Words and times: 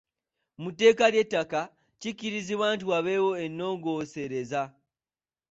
Mu 0.61 0.69
tteeka 0.73 1.05
ly’ettaka, 1.13 1.61
kikkirizibwe 2.01 2.65
nti 2.75 2.85
wabeewo 2.91 3.31
ennongoosereza. 3.45 4.61